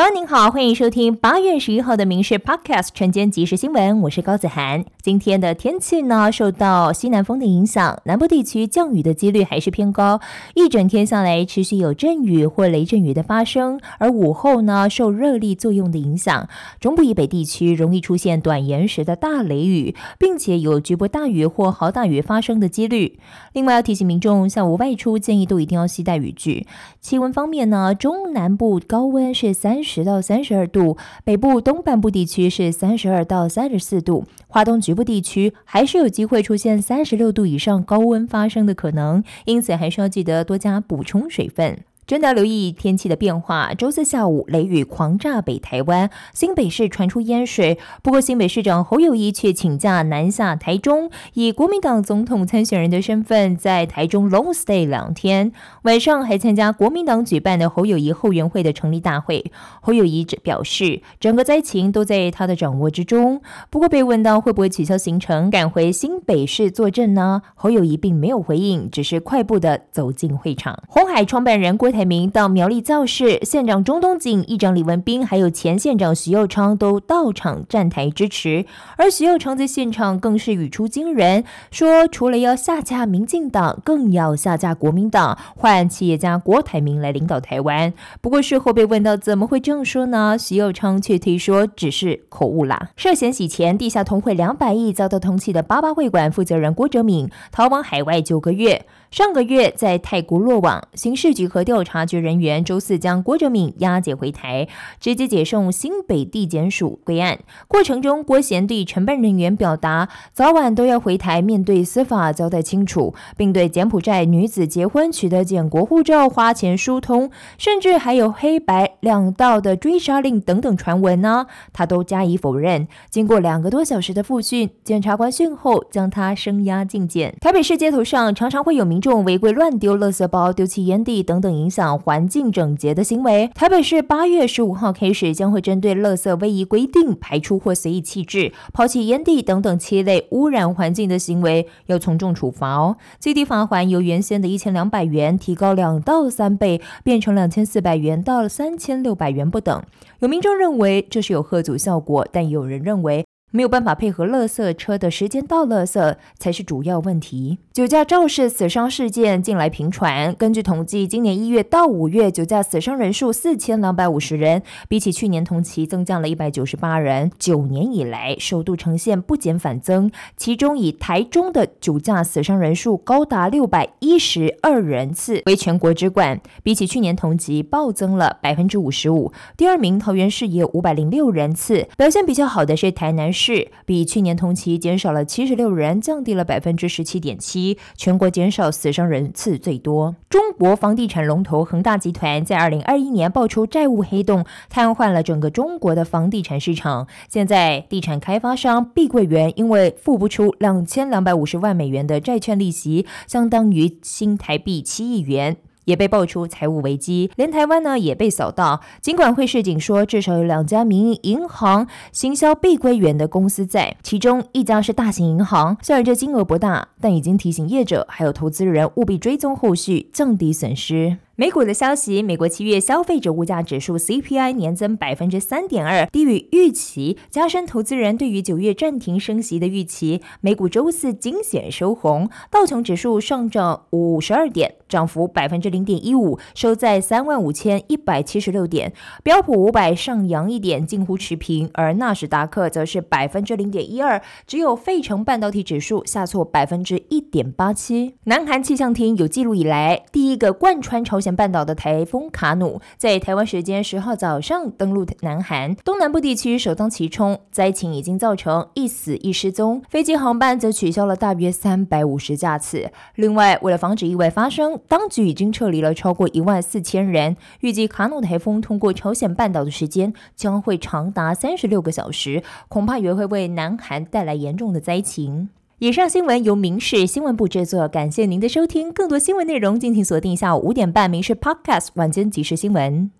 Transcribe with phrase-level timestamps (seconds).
[0.00, 4.86] 早安您好，欢迎收听八月十一号的《民事 Podcast》晨间即时新闻，我是高子涵。
[5.02, 10.18] 今天的天气呢，受到西南风的影响，南部地区降雨的几率还是偏高，
[10.54, 13.78] 一整天下来持续有阵雨或雷阵雨的发生。
[13.98, 16.48] 而午后呢，受热力作用的影响，
[16.80, 23.18] 中部以北地区容易出现短延时的大雷雨，并且有局部大雨或豪大雨发生的几率。
[23.52, 26.66] 另外要提醒民众，下午外出建议都一定要携带雨具。
[27.02, 29.84] 气温方面呢，中南部高温是三。
[29.89, 41.80] 十十到三十二度，北部东半部地区是三十二到三十四度，华东局部地区还是有机会出现三十六度以上高温发生的可能，因此还是要记得多加补充水分。
[42.10, 43.72] 真的留意天气的变化。
[43.72, 47.78] 周四下午雷雨狂炸北台湾，新北市传出淹水。
[48.02, 55.52] 不过新北市长侯友谊却请假南下台中，以国民党总统参选人的身份在台中 long stay 两天。
[55.82, 59.52] 晚上还参加国民党举办的侯友谊后援会的成立大会。
[59.80, 63.40] 侯友谊表示，整个灾情都在他的掌握之中。
[63.70, 67.42] 不过被问到会不会取消行程赶回新北市坐镇呢？
[67.54, 70.82] 侯友谊并没有回应，只是快步的走进会场。
[70.88, 71.99] 红海创办人郭台。
[72.04, 78.66] 名到苗栗造势，县长钟东锦、议长李文斌，还有前县长徐佑昌都到场站台支持。
[78.96, 87.92] 而徐佑昌在现场更是语出惊人，说除了要下架民进党，更要下架国民党，换企业家郭台铭来领导台湾。
[88.20, 90.36] 不过事后被问到怎么会这样说呢？
[90.38, 92.90] 徐佑昌却推说只是口误啦。
[92.96, 98.86] 涉嫌洗钱、地下通汇两百亿遭到通缉的八八会馆负责人郭哲敏，逃往海外九个月。
[99.10, 104.68] 上个月在泰国落网，刑事局和调查局人员周四将郭哲敏押解回台，
[105.00, 107.40] 直接解送新北地检署归案。
[107.66, 122.86] 过程中，郭贤对承办人员表达，早晚都要回台面对司法交代清楚，并对柬埔寨女子结婚取得柬国护照、花钱疏通，甚至还有黑白两道的追杀令等等传闻呢，他都加以否认。
[123.10, 127.34] 经过两个多小时的复讯，检察官讯后将他声押进检。
[127.40, 129.00] 台北市街头上常常会有民。
[129.00, 133.48] 众违规乱丢垃圾包、丢弃烟蒂等等，影影响环境整洁的行为。
[133.54, 142.96] 台北市八月十五号开始，将会针对垃圾位移规定、排出或随意弃置、抛弃烟蒂等等七类污染环境的行为，要从重处罚哦。
[143.20, 149.80] 最低罚款由原先的一千两百元提高两到三倍，变成两千四百元到三千六百元不等。
[150.18, 153.24] 有民众认为这是有贺阻效果，但有人认为。
[153.52, 157.58] 没有办法配合垃圾车的时间到垃圾才是主要问题。
[157.72, 170.10] 酒驾肇事死伤事件近来频传，根据统计，今年一月到五月酒驾死伤人数四千两百五十人，比起去年同期增加了一百九十八人，九年以来首度呈现不减反增。
[170.36, 179.32] 其中以台中的酒驾死伤人数高达六百一十二人次为全国之冠，比起去年同期暴增了百分之五十五。
[179.56, 183.39] 第二名桃园市也有五百零六人次，表现比较好的是台南市。
[183.40, 190.14] 是比去年同期减少了七十六人，降低了百分之十七点七，全国减少死伤人次最多。
[190.28, 197.08] 中国房地产龙头恒大集团在二零二一年爆出债务黑洞，瘫痪了整个中国的房地产市场。
[197.30, 205.56] 现在，地产开发商碧桂园因为付不出两千两百五十万美元的债券利息，相当于新台币七亿元。
[205.84, 208.80] 也被爆出财务危机，连台湾呢也被扫到。
[209.00, 221.18] 尽管会市警说，至少有两家民营银行行销碧桂园的公司在，其中一家是大型银行，虽然这金额不大，但已经提醒业者还有投资人务必追踪后续，降低损失。
[221.40, 230.20] 美股的消息，美国七月消费者物价指数 CPI 年增百分之三点二，低于预期，加深投资人对于九月暂停升息的预期。
[230.42, 238.92] 美股周四惊险收红，道琼指数上涨五十二点，涨幅百分之零点一五，收在三万五千一百七十六点。
[239.22, 248.16] 标普五百上扬一点，近乎持平，而纳斯达克则是百分之零点一二，只有费城半导体指数下挫百分之一点八七。
[248.24, 251.29] 南韩气象厅有记录以来第一个贯穿朝鲜。
[251.34, 262.90] 半岛的台风卡努在台湾时间十号早上登陆南韩东南部地区，首当其冲，灾情已经造成一死一失踪，飞机航班则取消了大约三百五十架次。
[263.14, 267.36] 另外，为了防止意外发生，当局已经撤离了超过一万四千人。
[267.60, 275.50] 预计卡努台风通过朝鲜半岛的时间将会长达三十六个小时，恐怕也会为南韩带来严重的灾情。
[275.80, 278.92] 以上新闻由民事新闻部制作，感谢您的收听。
[278.92, 283.10] 更多新闻内容，敬请锁定下午五点半《民事 Podcast》晚间即时新闻。